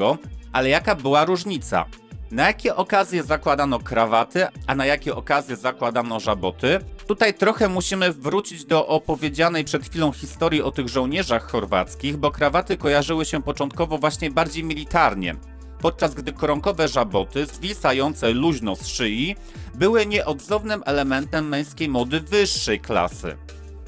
Ale 0.53 0.69
jaka 0.69 0.95
była 0.95 1.25
różnica? 1.25 1.85
Na 2.31 2.47
jakie 2.47 2.75
okazje 2.75 3.23
zakładano 3.23 3.79
krawaty, 3.79 4.47
a 4.67 4.75
na 4.75 4.85
jakie 4.85 5.15
okazje 5.15 5.55
zakładano 5.55 6.19
żaboty? 6.19 6.79
Tutaj 7.07 7.33
trochę 7.33 7.69
musimy 7.69 8.13
wrócić 8.13 8.65
do 8.65 8.87
opowiedzianej 8.87 9.65
przed 9.65 9.85
chwilą 9.85 10.11
historii 10.11 10.61
o 10.61 10.71
tych 10.71 10.87
żołnierzach 10.89 11.51
chorwackich, 11.51 12.17
bo 12.17 12.31
krawaty 12.31 12.77
kojarzyły 12.77 13.25
się 13.25 13.43
początkowo 13.43 13.97
właśnie 13.97 14.31
bardziej 14.31 14.63
militarnie 14.63 15.35
podczas 15.81 16.13
gdy 16.13 16.33
koronkowe 16.33 16.87
żaboty, 16.87 17.45
zwisające 17.45 18.31
luźno 18.31 18.75
z 18.75 18.87
szyi, 18.87 19.35
były 19.75 20.05
nieodzownym 20.05 20.83
elementem 20.85 21.47
męskiej 21.47 21.89
mody 21.89 22.19
wyższej 22.19 22.79
klasy. 22.79 23.37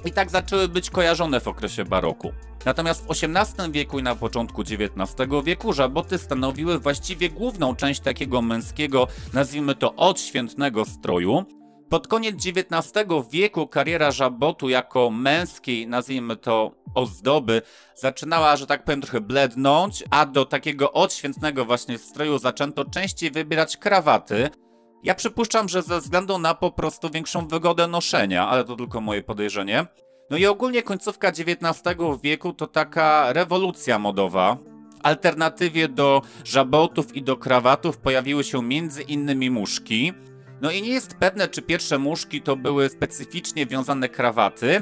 I 0.06 0.12
tak 0.12 0.30
zaczęły 0.30 0.68
być 0.68 0.90
kojarzone 0.90 1.40
w 1.40 1.48
okresie 1.48 1.86
baroku. 1.86 2.32
Natomiast 2.66 3.06
w 3.06 3.12
XVIII 3.12 3.72
wieku 3.72 4.00
i 4.00 4.04
na 4.04 4.16
początku 4.16 4.62
XIX 4.62 4.88
wieku 5.44 5.74
żaboty 5.74 6.18
stanowiły 6.18 6.80
właściwie 6.80 7.30
główną 7.30 7.76
część 7.76 8.00
takiego 8.00 8.42
męskiego, 8.42 9.08
nazwijmy 9.34 9.76
to 9.76 9.96
odświętnego 9.96 10.86
stroju. 10.86 11.46
Pod 11.90 12.08
koniec 12.08 12.36
XIX 12.36 13.06
wieku 13.32 13.68
kariera 13.68 14.12
żabotu 14.12 14.70
jako 14.70 15.10
męskiej, 15.10 15.88
nazwijmy 15.88 16.36
to 16.36 16.72
ozdoby, 16.96 17.62
zaczynała, 17.96 18.56
że 18.56 18.68
tak 18.68 18.84
powiem, 18.84 19.02
trochę 19.02 19.22
blednąć, 19.22 20.04
a 20.10 20.26
do 20.26 20.46
takiego 20.46 20.92
odświętnego 20.92 21.66
właśnie 21.66 21.98
stroju 21.98 22.38
zaczęto 22.38 22.86
częściej 22.86 23.32
wybierać 23.32 23.78
krawaty. 23.78 24.50
Ja 25.04 25.16
przypuszczam, 25.16 25.70
że 25.70 25.82
ze 25.82 26.00
względu 26.00 26.40
na 26.40 26.54
po 26.54 26.72
prostu 26.72 27.10
większą 27.10 27.48
wygodę 27.48 27.88
noszenia, 27.88 28.48
ale 28.48 28.64
to 28.64 28.76
tylko 28.76 29.02
moje 29.02 29.24
podejrzenie. 29.24 29.86
No 30.30 30.38
i 30.38 30.46
ogólnie 30.46 30.84
końcówka 30.84 31.28
XIX 31.28 31.98
wieku 32.24 32.54
to 32.54 32.68
taka 32.68 33.34
rewolucja 33.34 34.00
modowa. 34.00 34.56
W 34.56 35.06
alternatywie 35.06 35.88
do 35.88 36.22
żabotów 36.44 37.16
i 37.16 37.24
do 37.24 37.38
krawatów 37.38 37.98
pojawiły 37.98 38.44
się 38.44 38.64
między 38.64 39.02
innymi 39.02 39.50
muszki. 39.50 40.14
No 40.62 40.72
i 40.72 40.82
nie 40.82 40.90
jest 40.90 41.16
pewne, 41.16 41.48
czy 41.48 41.62
pierwsze 41.62 41.98
muszki 42.00 42.42
to 42.42 42.56
były 42.56 42.90
specyficznie 42.90 43.66
wiązane 43.66 44.10
krawaty, 44.10 44.82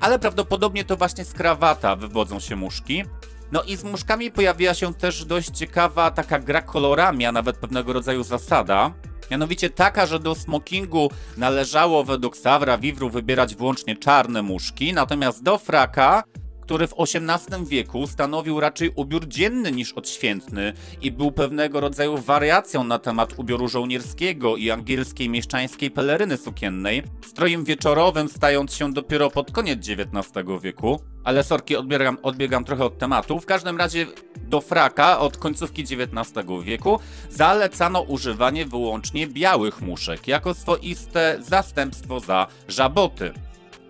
ale 0.00 0.18
prawdopodobnie 0.18 0.84
to 0.84 0.96
właśnie 0.96 1.24
z 1.24 1.32
krawata 1.32 1.96
wywodzą 1.96 2.40
się 2.40 2.56
muszki. 2.56 3.04
No 3.52 3.62
i 3.62 3.76
z 3.76 3.84
muszkami 3.84 4.30
pojawiła 4.30 4.74
się 4.74 4.94
też 4.94 5.24
dość 5.24 5.50
ciekawa 5.50 6.10
taka 6.10 6.38
gra 6.38 6.62
kolorami, 6.62 7.26
a 7.26 7.32
nawet 7.32 7.56
pewnego 7.56 7.92
rodzaju 7.92 8.22
zasada. 8.22 8.92
Mianowicie 9.32 9.70
taka, 9.70 10.06
że 10.06 10.18
do 10.18 10.34
smokingu 10.34 11.10
należało 11.36 12.04
według 12.04 12.36
Savra 12.36 12.78
Vivru 12.78 13.10
wybierać 13.10 13.54
wyłącznie 13.54 13.96
czarne 13.96 14.42
muszki, 14.42 14.92
natomiast 14.92 15.42
do 15.42 15.58
fraka 15.58 16.24
który 16.72 16.86
w 16.86 16.94
XVIII 16.98 17.66
wieku 17.66 18.06
stanowił 18.06 18.60
raczej 18.60 18.90
ubiór 18.96 19.28
dzienny 19.28 19.72
niż 19.72 19.92
odświętny 19.92 20.72
i 21.02 21.10
był 21.10 21.32
pewnego 21.32 21.80
rodzaju 21.80 22.18
wariacją 22.18 22.84
na 22.84 22.98
temat 22.98 23.38
ubioru 23.38 23.68
żołnierskiego 23.68 24.56
i 24.56 24.70
angielskiej 24.70 25.28
mieszczańskiej 25.28 25.90
peleryny 25.90 26.36
sukiennej, 26.36 27.02
strojem 27.26 27.64
wieczorowym 27.64 28.28
stając 28.28 28.74
się 28.74 28.92
dopiero 28.92 29.30
pod 29.30 29.50
koniec 29.50 29.78
XIX 29.88 30.46
wieku. 30.62 31.00
Ale 31.24 31.44
sorki, 31.44 31.76
odbiegam, 31.76 32.18
odbiegam 32.22 32.64
trochę 32.64 32.84
od 32.84 32.98
tematu. 32.98 33.40
W 33.40 33.46
każdym 33.46 33.76
razie 33.76 34.06
do 34.36 34.60
fraka 34.60 35.18
od 35.18 35.36
końcówki 35.36 35.82
XIX 35.82 36.46
wieku 36.62 36.98
zalecano 37.30 38.00
używanie 38.00 38.66
wyłącznie 38.66 39.26
białych 39.26 39.80
muszek, 39.80 40.28
jako 40.28 40.54
swoiste 40.54 41.38
zastępstwo 41.40 42.20
za 42.20 42.46
żaboty 42.68 43.32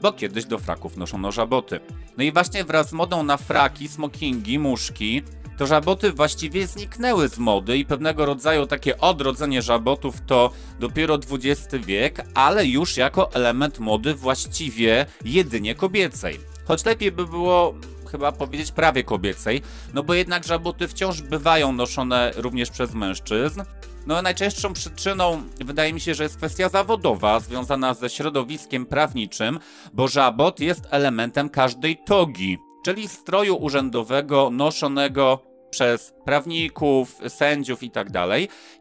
bo 0.02 0.12
kiedyś 0.12 0.44
do 0.44 0.58
fraków 0.58 0.96
noszono 0.96 1.32
żaboty. 1.32 1.80
No 2.18 2.24
i 2.24 2.32
właśnie 2.32 2.64
wraz 2.64 2.88
z 2.88 2.92
modą 2.92 3.22
na 3.22 3.36
fraki, 3.36 3.88
smokingi, 3.88 4.58
muszki, 4.58 5.22
to 5.58 5.66
żaboty 5.66 6.12
właściwie 6.12 6.66
zniknęły 6.66 7.28
z 7.28 7.38
mody 7.38 7.78
i 7.78 7.84
pewnego 7.84 8.26
rodzaju 8.26 8.66
takie 8.66 8.98
odrodzenie 8.98 9.62
żabotów 9.62 10.20
to 10.26 10.50
dopiero 10.80 11.14
XX 11.14 11.86
wiek, 11.86 12.24
ale 12.34 12.66
już 12.66 12.96
jako 12.96 13.32
element 13.32 13.78
mody 13.78 14.14
właściwie 14.14 15.06
jedynie 15.24 15.74
kobiecej. 15.74 16.40
Choć 16.64 16.84
lepiej 16.84 17.12
by 17.12 17.26
było 17.26 17.74
chyba 18.10 18.32
powiedzieć 18.32 18.72
prawie 18.72 19.04
kobiecej, 19.04 19.62
no 19.94 20.02
bo 20.02 20.14
jednak 20.14 20.44
żaboty 20.44 20.88
wciąż 20.88 21.22
bywają 21.22 21.72
noszone 21.72 22.32
również 22.36 22.70
przez 22.70 22.94
mężczyzn, 22.94 23.62
no, 24.06 24.22
najczęstszą 24.22 24.72
przyczyną 24.72 25.42
wydaje 25.64 25.92
mi 25.92 26.00
się, 26.00 26.14
że 26.14 26.22
jest 26.22 26.36
kwestia 26.36 26.68
zawodowa, 26.68 27.40
związana 27.40 27.94
ze 27.94 28.10
środowiskiem 28.10 28.86
prawniczym, 28.86 29.58
bo 29.92 30.08
żabot 30.08 30.60
jest 30.60 30.88
elementem 30.90 31.48
każdej 31.48 31.96
togi, 31.96 32.58
czyli 32.84 33.08
stroju 33.08 33.56
urzędowego 33.56 34.50
noszonego 34.50 35.38
przez 35.70 36.14
prawników, 36.24 37.18
sędziów 37.28 37.82
itd. 37.82 38.12
Tak 38.12 38.28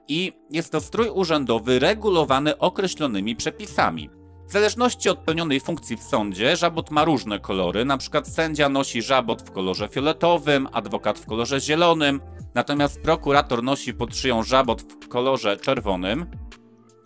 I 0.07 0.33
jest 0.49 0.71
to 0.71 0.81
strój 0.81 1.09
urzędowy 1.09 1.79
regulowany 1.79 2.57
określonymi 2.57 3.35
przepisami. 3.35 4.20
W 4.51 4.53
zależności 4.53 5.09
od 5.09 5.19
pełnionej 5.19 5.59
funkcji 5.59 5.97
w 5.97 6.03
sądzie, 6.03 6.55
żabot 6.55 6.91
ma 6.91 7.05
różne 7.05 7.39
kolory, 7.39 7.85
na 7.85 7.97
przykład 7.97 8.27
sędzia 8.27 8.69
nosi 8.69 9.01
żabot 9.01 9.41
w 9.41 9.51
kolorze 9.51 9.87
fioletowym, 9.87 10.67
adwokat 10.71 11.19
w 11.19 11.25
kolorze 11.25 11.59
zielonym, 11.59 12.21
natomiast 12.55 13.01
prokurator 13.01 13.63
nosi 13.63 13.93
pod 13.93 14.15
szyją 14.15 14.43
żabot 14.43 14.81
w 14.81 15.07
kolorze 15.07 15.57
czerwonym. 15.57 16.25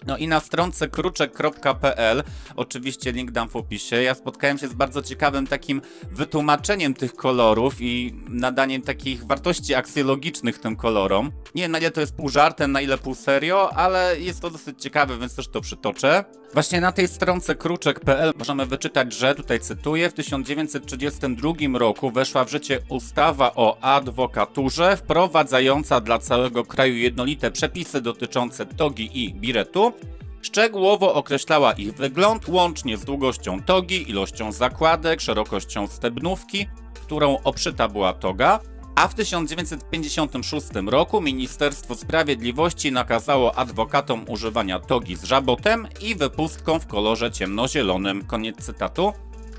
No 0.06 0.18
i 0.18 0.28
na 0.28 0.40
stronce 0.40 0.88
kruczek.pl, 0.88 2.24
oczywiście 2.56 3.12
link 3.12 3.32
dam 3.32 3.50
w 3.50 3.56
opisie, 3.56 4.04
ja 4.04 4.16
spotkałem 4.16 4.58
się 4.58 4.68
z 4.68 4.74
bardzo 4.74 5.02
ciekawym 5.02 5.48
takim 5.48 5.82
wytłumaczeniem 6.12 6.94
tych 6.94 7.16
kolorów 7.16 7.76
i 7.80 8.14
nadaniem 8.30 8.82
takich 8.82 9.26
wartości 9.26 9.76
aksjologicznych 9.76 10.60
tym 10.60 10.76
kolorom. 10.76 11.32
Nie 11.56 11.62
wiem 11.62 11.72
na 11.72 11.80
ile 11.80 11.92
to 11.92 12.02
jest 12.02 12.16
pół 12.16 12.30
żartem, 12.30 12.72
na 12.72 12.82
ile 12.82 12.98
pół 12.98 13.16
serio, 13.16 13.70
ale 13.76 14.20
jest 14.20 14.42
to 14.42 14.50
dosyć 14.50 14.82
ciekawe, 14.82 15.18
więc 15.18 15.36
też 15.36 15.48
to 15.48 15.62
przytoczę. 15.62 16.26
Właśnie 16.54 16.82
na 16.82 16.92
tej 16.92 17.08
stronce 17.08 17.56
kruczek.pl 17.56 18.34
możemy 18.38 18.66
wyczytać, 18.66 19.14
że, 19.14 19.36
tutaj 19.36 19.60
cytuję, 19.60 20.10
w 20.10 20.14
1932 20.14 21.54
roku 21.80 22.12
weszła 22.12 22.46
w 22.46 22.50
życie 22.50 22.80
ustawa 22.90 23.52
o 23.56 23.78
adwokaturze, 23.82 24.98
wprowadzająca 24.98 26.02
dla 26.02 26.20
całego 26.20 26.66
kraju 26.66 26.96
jednolite 26.96 27.52
przepisy 27.52 28.02
dotyczące 28.02 28.66
togi 28.66 29.10
i 29.14 29.34
biretu. 29.34 29.94
Szczegółowo 30.42 31.14
określała 31.14 31.74
ich 31.74 31.94
wygląd, 31.94 32.48
łącznie 32.48 32.98
z 32.98 33.06
długością 33.06 33.64
togi, 33.64 34.10
ilością 34.10 34.52
zakładek, 34.52 35.22
szerokością 35.22 35.88
stebnówki, 35.88 36.68
którą 36.94 37.38
obszyta 37.44 37.88
była 37.88 38.14
toga, 38.14 38.60
a 38.96 39.08
w 39.08 39.14
1956 39.16 40.68
roku 40.88 41.22
Ministerstwo 41.22 41.96
Sprawiedliwości 41.96 42.92
nakazało 42.92 43.56
adwokatom 43.56 44.26
używania 44.30 44.80
togi 44.80 45.16
z 45.16 45.24
żabotem 45.24 45.88
i 46.02 46.16
wypustką 46.16 46.80
w 46.80 46.88
kolorze 46.88 47.32
ciemnozielonym. 47.32 48.26
Koniec 48.26 48.66
cytatu. 48.66 49.14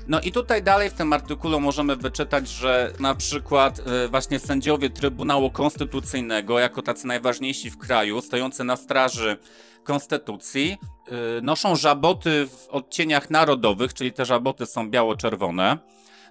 No 0.07 0.21
i 0.21 0.31
tutaj 0.31 0.63
dalej 0.63 0.89
w 0.89 0.93
tym 0.93 1.13
artykule 1.13 1.59
możemy 1.59 1.95
wyczytać, 1.95 2.49
że 2.49 2.93
na 2.99 3.15
przykład 3.15 3.79
y, 3.79 4.07
właśnie 4.07 4.39
sędziowie 4.39 4.89
Trybunału 4.89 5.51
Konstytucyjnego, 5.51 6.59
jako 6.59 6.81
tacy 6.81 7.07
najważniejsi 7.07 7.69
w 7.69 7.77
kraju, 7.77 8.21
stojący 8.21 8.63
na 8.63 8.75
straży 8.75 9.37
konstytucji, 9.87 10.77
y, 11.37 11.41
noszą 11.41 11.75
żaboty 11.75 12.47
w 12.47 12.67
odcieniach 12.69 13.29
narodowych, 13.29 13.93
czyli 13.93 14.13
te 14.13 14.25
żaboty 14.25 14.65
są 14.65 14.89
biało-czerwone. 14.89 15.77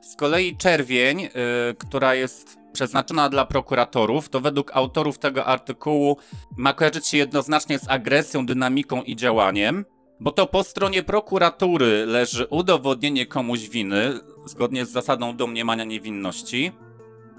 Z 0.00 0.16
kolei 0.16 0.56
czerwień, 0.56 1.24
y, 1.24 1.30
która 1.78 2.14
jest 2.14 2.58
przeznaczona 2.72 3.28
dla 3.28 3.46
prokuratorów, 3.46 4.28
to 4.28 4.40
według 4.40 4.76
autorów 4.76 5.18
tego 5.18 5.44
artykułu 5.44 6.16
ma 6.56 6.72
kojarzyć 6.72 7.06
się 7.06 7.18
jednoznacznie 7.18 7.78
z 7.78 7.88
agresją, 7.88 8.46
dynamiką 8.46 9.02
i 9.02 9.16
działaniem, 9.16 9.84
bo 10.20 10.32
to 10.32 10.46
po 10.46 10.64
stronie 10.64 11.02
prokuratury 11.02 12.06
leży 12.06 12.46
udowodnienie 12.50 13.26
komuś 13.26 13.68
winy, 13.68 14.20
zgodnie 14.46 14.86
z 14.86 14.90
zasadą 14.90 15.36
domniemania 15.36 15.84
niewinności. 15.84 16.72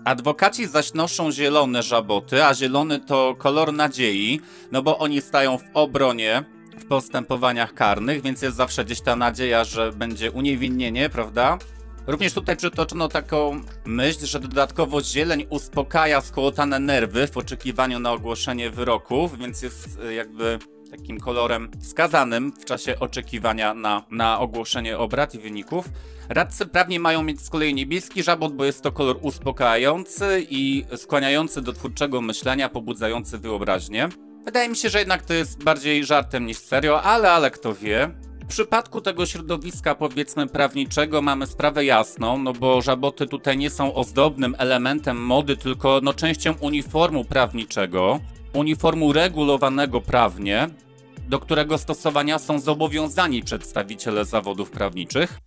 Adwokaci 0.08 0.68
zaś 0.68 0.94
noszą 0.94 1.32
zielone 1.32 1.84
żaboty, 1.84 2.46
a 2.46 2.54
zielony 2.54 3.00
to 3.00 3.36
kolor 3.38 3.74
nadziei, 3.74 4.42
no 4.72 4.82
bo 4.82 4.98
oni 4.98 5.22
stają 5.22 5.58
w 5.58 5.64
obronie 5.74 6.44
w 6.80 6.86
postępowaniach 6.86 7.74
karnych, 7.74 8.22
więc 8.22 8.42
jest 8.42 8.58
zawsze 8.58 8.86
gdzieś 8.86 9.02
ta 9.02 9.16
nadzieja, 9.16 9.64
że 9.64 9.92
będzie 9.92 10.32
uniewinnienie, 10.32 11.10
prawda? 11.10 11.58
Również 12.08 12.34
tutaj 12.34 12.58
przytoczono 12.58 13.08
taką 13.08 13.62
myśl, 13.86 14.26
że 14.26 14.40
dodatkowo 14.40 15.02
zieleń 15.02 15.46
uspokaja 15.50 16.22
skołotane 16.22 16.80
nerwy 16.80 17.28
w 17.28 17.38
oczekiwaniu 17.38 18.00
na 18.00 18.12
ogłoszenie 18.12 18.70
wyroków, 18.70 19.40
więc 19.40 19.62
jest 19.62 20.00
e, 20.06 20.14
jakby 20.14 20.60
takim 20.98 21.20
kolorem 21.20 21.72
wskazanym 21.82 22.54
w 22.60 22.66
czasie 22.66 23.00
oczekiwania 23.00 23.74
na, 23.74 24.04
na 24.12 24.39
ogłoszenie 24.39 24.98
obrad 24.98 25.36
i 25.36 25.39
wyników. 25.39 25.89
Radcy 26.30 26.66
prawnie 26.66 27.00
mają 27.00 27.24
mieć 27.24 27.42
z 27.42 27.50
kolei 27.50 27.74
niebieski 27.74 28.24
żabot, 28.24 28.54
bo 28.54 28.66
jest 28.66 28.84
to 28.84 28.92
kolor 28.92 29.18
uspokajający 29.22 30.48
i 30.50 30.86
skłaniający 30.96 31.62
do 31.62 31.74
twórczego 31.74 32.22
myślenia, 32.22 32.70
pobudzający 32.70 33.38
wyobraźnię. 33.38 34.10
Wydaje 34.46 34.70
mi 34.70 34.75
się, 34.75 34.89
że 34.89 35.00
jednak 35.00 35.25
to 35.25 35.34
jest 35.34 35.63
bardziej 35.63 36.06
żartem 36.06 36.46
niż 36.46 36.58
serio, 36.58 37.01
ale 37.01 37.32
ale 37.32 37.51
kto 37.51 37.75
wie. 37.75 38.12
W 38.44 38.50
przypadku 38.50 39.01
tego 39.01 39.25
środowiska, 39.25 39.96
powiedzmy, 39.96 40.48
prawniczego 40.48 41.22
mamy 41.22 41.48
sprawę 41.48 41.86
jasną, 41.86 42.38
no 42.38 42.54
bo 42.54 42.82
żaboty 42.82 43.27
tutaj 43.27 43.58
nie 43.58 43.70
są 43.70 43.94
ozdobnym 43.94 44.56
elementem 44.58 45.18
mody, 45.18 45.58
tylko 45.58 46.00
no 46.04 46.13
częścią 46.13 46.54
uniformu 46.62 47.25
prawniczego, 47.25 48.20
uniformu 48.54 49.13
regulowanego 49.13 50.01
prawnie, 50.01 50.70
do 51.27 51.39
którego 51.39 51.77
stosowania 51.77 52.39
są 52.39 52.60
zobowiązani 52.60 53.43
przedstawiciele 53.43 54.25
zawodów 54.25 54.72
prawniczych. 54.72 55.39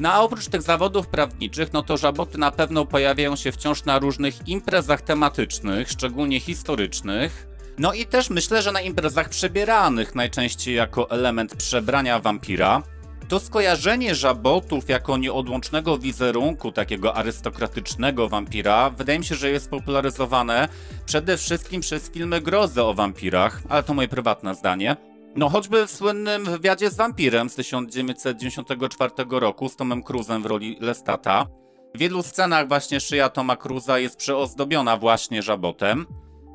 No 0.00 0.12
a 0.12 0.20
oprócz 0.20 0.48
tych 0.48 0.62
zawodów 0.62 1.08
prawniczych, 1.08 1.72
no 1.72 1.82
to 1.82 1.96
żaboty 1.96 2.38
na 2.38 2.50
pewno 2.50 2.84
pojawiają 2.84 3.36
się 3.36 3.52
wciąż 3.52 3.84
na 3.84 3.98
różnych 3.98 4.48
imprezach 4.48 5.02
tematycznych, 5.02 5.90
szczególnie 5.90 6.40
historycznych, 6.40 7.46
no 7.78 7.92
i 7.92 8.06
też 8.06 8.30
myślę, 8.30 8.62
że 8.62 8.72
na 8.72 8.80
imprezach 8.80 9.28
przebieranych, 9.28 10.14
najczęściej 10.14 10.74
jako 10.74 11.10
element 11.10 11.56
przebrania 11.56 12.20
wampira, 12.20 12.82
to 13.28 13.40
skojarzenie 13.40 14.14
żabotów 14.14 14.88
jako 14.88 15.16
nieodłącznego 15.16 15.98
wizerunku 15.98 16.72
takiego 16.72 17.14
arystokratycznego 17.16 18.28
wampira 18.28 18.90
wydaje 18.90 19.18
mi 19.18 19.24
się, 19.24 19.34
że 19.34 19.50
jest 19.50 19.70
popularyzowane 19.70 20.68
przede 21.06 21.36
wszystkim 21.36 21.80
przez 21.80 22.10
filmy 22.10 22.40
grozy 22.40 22.82
o 22.82 22.94
wampirach, 22.94 23.62
ale 23.68 23.82
to 23.82 23.94
moje 23.94 24.08
prywatne 24.08 24.54
zdanie. 24.54 25.11
No 25.36 25.48
choćby 25.48 25.86
w 25.86 25.90
słynnym 25.90 26.44
wywiadzie 26.44 26.90
z 26.90 26.96
wampirem 26.96 27.50
z 27.50 27.54
1994 27.54 29.12
roku 29.30 29.68
z 29.68 29.76
Tomem 29.76 30.02
Cruzem 30.02 30.42
w 30.42 30.46
roli 30.46 30.76
Lestata. 30.80 31.46
W 31.94 31.98
wielu 31.98 32.22
scenach 32.22 32.68
właśnie 32.68 33.00
szyja 33.00 33.28
Toma 33.28 33.56
Cruza 33.56 33.98
jest 33.98 34.16
przeozdobiona 34.16 34.96
właśnie 34.96 35.42
żabotem. 35.42 36.06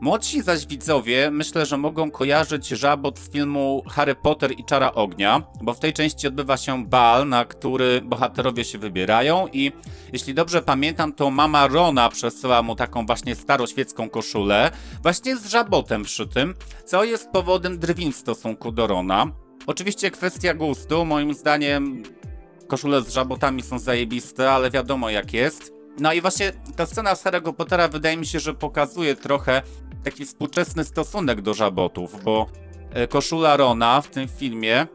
Młodsi 0.02 0.42
zaś 0.42 0.68
widzowie 0.68 1.32
myślę, 1.32 1.66
że 1.66 1.78
mogą 1.78 2.12
kojarzyć 2.12 2.68
żabot 2.68 3.20
z 3.20 3.32
filmu 3.32 3.84
Harry 3.90 4.16
Potter 4.16 4.52
i 4.52 4.66
Czara 4.66 4.92
Ognia, 4.92 5.44
bo 5.62 5.74
w 5.74 5.80
tej 5.80 5.94
części 5.94 6.28
odbywa 6.28 6.58
się 6.58 6.86
bal, 6.86 7.30
na 7.30 7.46
który 7.46 8.02
bohaterowie 8.02 8.66
się 8.66 8.78
wybierają 8.78 9.48
i 9.54 9.72
jeśli 10.14 10.34
dobrze 10.34 10.62
pamiętam, 10.62 11.14
to 11.14 11.30
mama 11.30 11.68
Rona 11.68 12.10
przesyła 12.10 12.62
mu 12.62 12.76
taką 12.76 13.06
właśnie 13.06 13.36
staroświecką 13.36 14.10
koszulę, 14.10 14.72
właśnie 15.04 15.38
z 15.38 15.46
żabotem 15.46 16.04
przy 16.04 16.28
tym, 16.28 16.54
co 16.86 17.04
jest 17.04 17.30
powodem 17.30 17.80
drwin 17.80 18.12
w 18.12 18.16
stosunku 18.16 18.72
do 18.72 18.88
Rona. 18.88 19.26
Oczywiście 19.68 20.12
kwestia 20.12 20.54
gustu, 20.54 21.06
moim 21.06 21.34
zdaniem 21.34 22.04
koszule 22.68 23.02
z 23.02 23.10
żabotami 23.10 23.62
są 23.62 23.80
zajebiste, 23.80 24.52
ale 24.52 24.72
wiadomo 24.72 25.10
jak 25.10 25.34
jest. 25.34 25.77
No 26.00 26.14
i 26.14 26.22
właśnie 26.22 26.52
ta 26.76 26.86
scena 26.86 27.16
z 27.16 27.24
Harry'ego 27.24 27.54
Pottera 27.54 27.88
wydaje 27.88 28.18
mi 28.18 28.26
się, 28.26 28.40
że 28.40 28.54
pokazuje 28.54 29.16
trochę 29.16 29.62
taki 30.04 30.26
współczesny 30.26 30.84
stosunek 30.84 31.42
do 31.42 31.54
żabotów, 31.54 32.24
bo 32.24 32.46
e, 32.92 33.08
koszula 33.08 33.58
Rona 33.58 34.02
w 34.02 34.08
tym 34.08 34.28
filmie, 34.28 34.88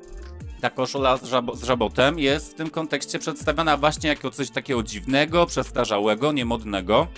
ta 0.61 0.71
koszula 0.71 1.16
z, 1.16 1.25
żab 1.25 1.56
z 1.56 1.64
żabotem 1.64 2.18
jest 2.18 2.52
w 2.52 2.54
tym 2.54 2.71
kontekście 2.71 3.18
przedstawiana 3.18 3.76
właśnie 3.76 4.09
jako 4.09 4.30
coś 4.30 4.50
takiego 4.50 4.82
dziwnego, 4.82 5.47
przestarzałego, 5.47 6.32
niemodnego. 6.32 7.09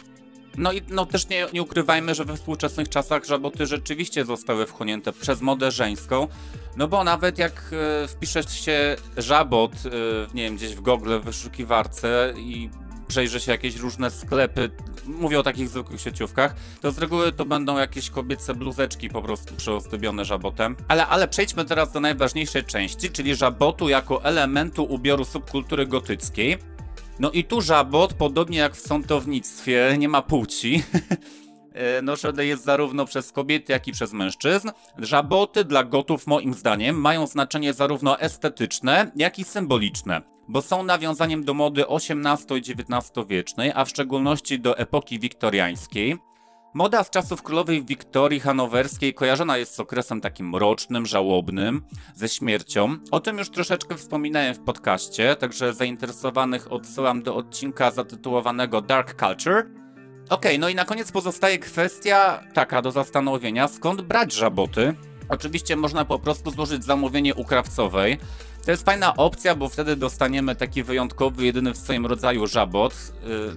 No 0.58 0.72
i 0.72 0.82
no, 0.88 1.06
też 1.06 1.28
nie, 1.28 1.46
nie 1.52 1.62
ukrywajmy, 1.62 2.14
że 2.14 2.24
we 2.24 2.36
współczesnych 2.36 2.88
czasach 2.88 3.24
żaboty 3.24 3.66
rzeczywiście 3.66 4.24
zostały 4.24 4.66
wchłonięte 4.66 5.12
przez 5.12 5.40
modę 5.40 5.70
żeńską. 5.70 6.28
No 6.76 6.88
bo 6.88 7.04
nawet 7.04 7.38
jak 7.38 7.70
e, 8.04 8.08
wpiszesz 8.08 8.60
się 8.60 8.96
żabot, 9.16 9.72
e, 9.72 9.90
nie 10.34 10.42
wiem, 10.42 10.56
gdzieś 10.56 10.74
w 10.74 10.80
Google, 10.80 11.18
w 11.20 11.24
wyszukiwarce 11.24 12.34
i 12.36 12.70
przejrzy 13.08 13.40
się 13.40 13.52
jakieś 13.52 13.76
różne 13.76 14.10
sklepy, 14.10 14.70
mówię 15.06 15.40
o 15.40 15.42
takich 15.42 15.68
zwykłych 15.68 16.00
sieciówkach, 16.00 16.54
to 16.80 16.92
z 16.92 16.98
reguły 16.98 17.32
to 17.32 17.44
będą 17.44 17.78
jakieś 17.78 18.10
kobiece 18.10 18.54
bluzeczki 18.54 19.08
po 19.08 19.22
prostu 19.22 19.54
przyozdobione 19.54 20.24
żabotem. 20.24 20.76
Ale, 20.88 21.06
ale 21.06 21.28
przejdźmy 21.28 21.64
teraz 21.64 21.92
do 21.92 22.00
najważniejszej 22.00 22.64
części, 22.64 23.10
czyli 23.10 23.34
żabotu 23.34 23.88
jako 23.88 24.24
elementu 24.24 24.84
ubioru 24.84 25.24
subkultury 25.24 25.86
gotyckiej. 25.86 26.58
No 27.18 27.30
i 27.30 27.44
tu 27.44 27.60
żabot, 27.60 28.14
podobnie 28.14 28.58
jak 28.58 28.76
w 28.76 28.80
sądownictwie, 28.80 29.96
nie 29.98 30.08
ma 30.08 30.22
płci. 30.22 30.82
E, 31.74 32.02
noszone 32.02 32.46
jest 32.46 32.64
zarówno 32.64 33.04
przez 33.04 33.32
kobiety, 33.32 33.72
jak 33.72 33.88
i 33.88 33.92
przez 33.92 34.12
mężczyzn. 34.12 34.70
Żaboty 34.98 35.64
dla 35.64 35.84
gotów, 35.84 36.26
moim 36.26 36.54
zdaniem, 36.54 37.00
mają 37.00 37.26
znaczenie 37.26 37.72
zarówno 37.72 38.20
estetyczne, 38.20 39.10
jak 39.16 39.38
i 39.38 39.44
symboliczne, 39.44 40.22
bo 40.48 40.62
są 40.62 40.82
nawiązaniem 40.82 41.44
do 41.44 41.54
mody 41.54 41.84
XVIII 41.88 42.58
i 42.58 42.60
XIX 42.60 43.28
wiecznej, 43.28 43.72
a 43.74 43.84
w 43.84 43.88
szczególności 43.88 44.60
do 44.60 44.78
epoki 44.78 45.18
wiktoriańskiej. 45.18 46.18
Moda 46.74 47.04
z 47.04 47.10
czasów 47.10 47.42
królowej 47.42 47.84
Wiktorii 47.84 48.40
Hanowerskiej 48.40 49.14
kojarzona 49.14 49.58
jest 49.58 49.74
z 49.74 49.80
okresem 49.80 50.20
takim 50.20 50.48
mrocznym, 50.48 51.06
żałobnym, 51.06 51.82
ze 52.14 52.28
śmiercią. 52.28 52.96
O 53.10 53.20
tym 53.20 53.38
już 53.38 53.50
troszeczkę 53.50 53.96
wspominałem 53.96 54.54
w 54.54 54.60
podcaście, 54.60 55.36
także 55.36 55.74
zainteresowanych 55.74 56.72
odsyłam 56.72 57.22
do 57.22 57.36
odcinka 57.36 57.90
zatytułowanego 57.90 58.80
Dark 58.80 59.20
Culture. 59.20 59.58
Okej, 59.58 60.30
okay, 60.30 60.58
no 60.58 60.68
i 60.68 60.74
na 60.74 60.84
koniec 60.84 61.12
pozostaje 61.12 61.58
kwestia 61.58 62.44
taka 62.54 62.82
do 62.82 62.90
zastanowienia, 62.90 63.68
skąd 63.68 64.02
brać 64.02 64.32
żaboty? 64.32 64.94
Oczywiście 65.28 65.76
można 65.76 66.04
po 66.04 66.18
prostu 66.18 66.50
złożyć 66.50 66.84
zamówienie 66.84 67.34
u 67.34 67.44
krawcowej. 67.44 68.18
To 68.64 68.70
jest 68.70 68.84
fajna 68.84 69.16
opcja, 69.16 69.54
bo 69.54 69.68
wtedy 69.68 69.96
dostaniemy 69.96 70.56
taki 70.56 70.82
wyjątkowy, 70.82 71.44
jedyny 71.44 71.72
w 71.72 71.76
swoim 71.76 72.06
rodzaju 72.06 72.46
żabot. 72.46 72.94
Yy, 73.26 73.56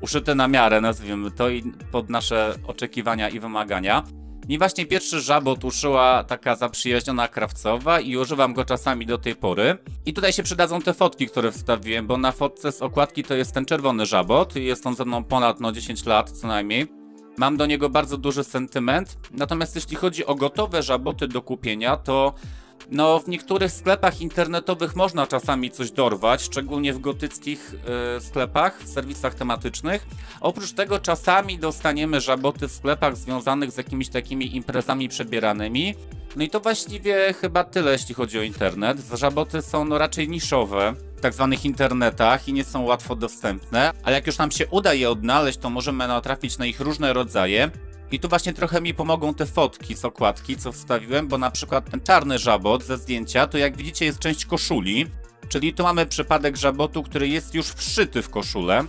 uszyte 0.00 0.34
na 0.34 0.48
miarę, 0.48 0.80
nazwijmy 0.80 1.30
to, 1.30 1.48
i 1.48 1.72
pod 1.90 2.10
nasze 2.10 2.54
oczekiwania 2.66 3.28
i 3.28 3.40
wymagania. 3.40 4.04
I 4.48 4.58
właśnie 4.58 4.86
pierwszy 4.86 5.20
żabot 5.20 5.64
uszyła 5.64 6.24
taka 6.24 6.56
zaprzyjaźniona 6.56 7.28
krawcowa 7.28 8.00
i 8.00 8.16
używam 8.16 8.54
go 8.54 8.64
czasami 8.64 9.06
do 9.06 9.18
tej 9.18 9.36
pory. 9.36 9.78
I 10.06 10.12
tutaj 10.12 10.32
się 10.32 10.42
przydadzą 10.42 10.82
te 10.82 10.94
fotki, 10.94 11.26
które 11.26 11.52
wstawiłem, 11.52 12.06
bo 12.06 12.16
na 12.16 12.32
fotce 12.32 12.72
z 12.72 12.82
okładki 12.82 13.22
to 13.22 13.34
jest 13.34 13.52
ten 13.52 13.64
czerwony 13.64 14.06
żabot. 14.06 14.56
Jest 14.56 14.86
on 14.86 14.94
ze 14.94 15.04
mną 15.04 15.24
ponad 15.24 15.60
no 15.60 15.72
10 15.72 16.06
lat 16.06 16.30
co 16.30 16.46
najmniej. 16.46 17.03
Mam 17.36 17.56
do 17.56 17.66
niego 17.66 17.88
bardzo 17.88 18.16
duży 18.16 18.44
sentyment. 18.44 19.16
Natomiast 19.30 19.74
jeśli 19.74 19.96
chodzi 19.96 20.26
o 20.26 20.34
gotowe 20.34 20.82
żaboty 20.82 21.28
do 21.28 21.42
kupienia, 21.42 21.96
to 21.96 22.34
no, 22.90 23.20
w 23.20 23.28
niektórych 23.28 23.72
sklepach 23.72 24.20
internetowych 24.20 24.96
można 24.96 25.26
czasami 25.26 25.70
coś 25.70 25.90
dorwać, 25.90 26.42
szczególnie 26.42 26.92
w 26.92 26.98
gotyckich 26.98 27.74
y, 28.18 28.20
sklepach, 28.20 28.82
w 28.82 28.88
serwisach 28.88 29.34
tematycznych. 29.34 30.06
Oprócz 30.40 30.72
tego 30.72 30.98
czasami 30.98 31.58
dostaniemy 31.58 32.20
żaboty 32.20 32.68
w 32.68 32.72
sklepach 32.72 33.16
związanych 33.16 33.70
z 33.70 33.76
jakimiś 33.76 34.08
takimi 34.08 34.56
imprezami 34.56 35.08
przebieranymi. 35.08 35.94
No 36.36 36.44
i 36.44 36.50
to 36.50 36.60
właściwie 36.60 37.34
chyba 37.40 37.64
tyle, 37.64 37.92
jeśli 37.92 38.14
chodzi 38.14 38.38
o 38.38 38.42
internet. 38.42 38.98
Żaboty 39.14 39.62
są 39.62 39.84
no, 39.84 39.98
raczej 39.98 40.28
niszowe 40.28 40.94
w 41.16 41.20
tak 41.20 41.34
zwanych 41.34 41.64
internetach 41.64 42.48
i 42.48 42.52
nie 42.52 42.64
są 42.64 42.82
łatwo 42.82 43.16
dostępne, 43.16 43.92
ale 44.02 44.16
jak 44.16 44.26
już 44.26 44.38
nam 44.38 44.50
się 44.50 44.66
uda 44.66 44.94
je 44.94 45.10
odnaleźć, 45.10 45.58
to 45.58 45.70
możemy 45.70 46.08
natrafić 46.08 46.58
na 46.58 46.66
ich 46.66 46.80
różne 46.80 47.12
rodzaje. 47.12 47.70
I 48.14 48.18
tu 48.20 48.28
właśnie 48.28 48.52
trochę 48.52 48.80
mi 48.80 48.94
pomogą 48.94 49.34
te 49.34 49.46
fotki 49.46 49.96
z 49.96 50.04
okładki, 50.04 50.56
co 50.56 50.72
wstawiłem, 50.72 51.28
bo 51.28 51.38
na 51.38 51.50
przykład 51.50 51.90
ten 51.90 52.00
czarny 52.00 52.38
żabot 52.38 52.82
ze 52.84 52.98
zdjęcia, 52.98 53.46
to 53.46 53.58
jak 53.58 53.76
widzicie 53.76 54.04
jest 54.04 54.18
część 54.18 54.46
koszuli, 54.46 55.06
czyli 55.48 55.74
tu 55.74 55.82
mamy 55.82 56.06
przypadek 56.06 56.56
żabotu, 56.56 57.02
który 57.02 57.28
jest 57.28 57.54
już 57.54 57.66
wszyty 57.66 58.22
w 58.22 58.30
koszulę. 58.30 58.84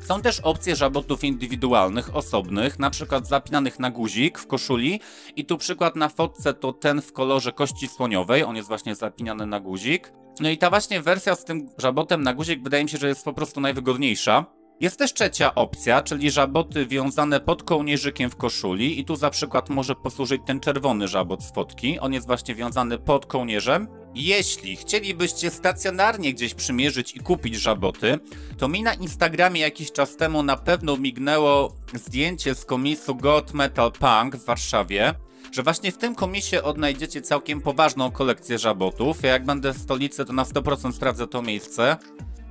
Są 0.00 0.22
też 0.22 0.40
opcje 0.40 0.76
żabotów 0.76 1.24
indywidualnych, 1.24 2.16
osobnych, 2.16 2.78
na 2.78 2.90
przykład 2.90 3.28
zapinanych 3.28 3.78
na 3.78 3.90
guzik 3.90 4.38
w 4.38 4.46
koszuli 4.46 5.00
i 5.36 5.44
tu 5.44 5.58
przykład 5.58 5.96
na 5.96 6.08
fotce 6.08 6.54
to 6.54 6.72
ten 6.72 7.02
w 7.02 7.12
kolorze 7.12 7.52
kości 7.52 7.88
słoniowej, 7.88 8.44
on 8.44 8.56
jest 8.56 8.68
właśnie 8.68 8.94
zapinany 8.94 9.46
na 9.46 9.60
guzik. 9.60 10.12
No 10.40 10.50
i 10.50 10.58
ta 10.58 10.70
właśnie 10.70 11.02
wersja 11.02 11.34
z 11.34 11.44
tym 11.44 11.68
żabotem 11.78 12.22
na 12.22 12.34
guzik 12.34 12.62
wydaje 12.62 12.84
mi 12.84 12.90
się, 12.90 12.98
że 12.98 13.08
jest 13.08 13.24
po 13.24 13.32
prostu 13.32 13.60
najwygodniejsza. 13.60 14.57
Jest 14.80 14.98
też 14.98 15.14
trzecia 15.14 15.54
opcja, 15.54 16.02
czyli 16.02 16.30
żaboty 16.30 16.86
wiązane 16.86 17.40
pod 17.40 17.62
kołnierzykiem 17.62 18.30
w 18.30 18.36
koszuli 18.36 19.00
i 19.00 19.04
tu 19.04 19.16
za 19.16 19.30
przykład 19.30 19.70
może 19.70 19.94
posłużyć 19.94 20.42
ten 20.46 20.60
czerwony 20.60 21.08
żabot 21.08 21.42
z 21.42 21.52
fotki. 21.52 21.98
On 21.98 22.12
jest 22.12 22.26
właśnie 22.26 22.54
wiązany 22.54 22.98
pod 22.98 23.26
kołnierzem. 23.26 23.88
Jeśli 24.14 24.76
chcielibyście 24.76 25.50
stacjonarnie 25.50 26.34
gdzieś 26.34 26.54
przymierzyć 26.54 27.16
i 27.16 27.20
kupić 27.20 27.54
żaboty, 27.54 28.18
to 28.58 28.68
mi 28.68 28.82
na 28.82 28.94
Instagramie 28.94 29.60
jakiś 29.60 29.92
czas 29.92 30.16
temu 30.16 30.42
na 30.42 30.56
pewno 30.56 30.96
mignęło 30.96 31.74
zdjęcie 31.94 32.54
z 32.54 32.64
komisu 32.64 33.14
God 33.14 33.54
Metal 33.54 33.92
Punk 33.92 34.36
w 34.36 34.44
Warszawie 34.44 35.14
że 35.52 35.62
właśnie 35.62 35.92
w 35.92 35.98
tym 35.98 36.14
komisie 36.14 36.62
odnajdziecie 36.62 37.22
całkiem 37.22 37.60
poważną 37.60 38.10
kolekcję 38.10 38.58
żabotów. 38.58 39.22
Ja 39.22 39.32
jak 39.32 39.44
będę 39.44 39.72
w 39.72 39.78
stolicy, 39.78 40.24
to 40.24 40.32
na 40.32 40.44
100% 40.44 40.92
sprawdzę 40.92 41.26
to 41.26 41.42
miejsce. 41.42 41.96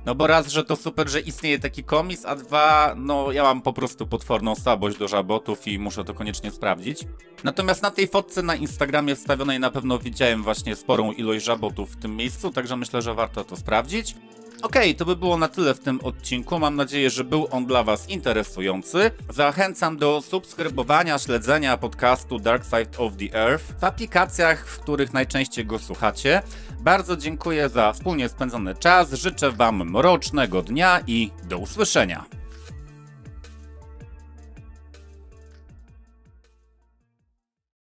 No 0.06 0.14
bo 0.14 0.26
raz, 0.26 0.48
że 0.48 0.64
to 0.64 0.76
super, 0.76 1.08
że 1.08 1.20
istnieje 1.20 1.58
taki 1.58 1.84
komis, 1.84 2.24
a 2.26 2.36
dwa, 2.36 2.94
no 2.96 3.32
ja 3.32 3.42
mam 3.42 3.62
po 3.62 3.72
prostu 3.72 4.06
potworną 4.06 4.54
słabość 4.54 4.98
do 4.98 5.08
żabotów 5.08 5.68
i 5.68 5.78
muszę 5.78 6.04
to 6.04 6.14
koniecznie 6.14 6.50
sprawdzić. 6.50 7.04
Natomiast 7.44 7.82
na 7.82 7.90
tej 7.90 8.08
fotce 8.08 8.42
na 8.42 8.54
Instagramie 8.54 9.16
wstawionej 9.16 9.60
na 9.60 9.70
pewno 9.70 9.98
widziałem 9.98 10.42
właśnie 10.42 10.76
sporą 10.76 11.12
ilość 11.12 11.44
żabotów 11.44 11.92
w 11.92 11.96
tym 11.96 12.16
miejscu, 12.16 12.50
także 12.50 12.76
myślę, 12.76 13.02
że 13.02 13.14
warto 13.14 13.44
to 13.44 13.56
sprawdzić. 13.56 14.14
Okej, 14.62 14.82
okay, 14.82 14.94
to 14.94 15.04
by 15.04 15.16
było 15.16 15.36
na 15.36 15.48
tyle 15.48 15.74
w 15.74 15.78
tym 15.78 16.00
odcinku. 16.02 16.58
Mam 16.58 16.76
nadzieję, 16.76 17.10
że 17.10 17.24
był 17.24 17.48
on 17.50 17.66
dla 17.66 17.82
Was 17.82 18.08
interesujący. 18.08 19.10
Zachęcam 19.30 19.96
do 19.96 20.20
subskrybowania, 20.20 21.18
śledzenia 21.18 21.76
podcastu 21.76 22.38
Dark 22.38 22.64
Side 22.64 22.98
of 22.98 23.12
the 23.16 23.38
Earth 23.38 23.64
w 23.80 23.84
aplikacjach, 23.84 24.68
w 24.68 24.80
których 24.80 25.12
najczęściej 25.12 25.66
go 25.66 25.78
słuchacie. 25.78 26.42
Bardzo 26.80 27.16
dziękuję 27.16 27.68
za 27.68 27.92
wspólnie 27.92 28.28
spędzony 28.28 28.74
czas. 28.74 29.12
Życzę 29.12 29.52
Wam 29.52 29.90
mrocznego 29.90 30.62
dnia 30.62 31.00
i 31.06 31.30
do 31.44 31.58
usłyszenia. 31.58 32.24